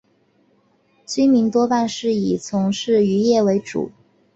[1.05, 3.91] 居民多半是以从事渔业为主。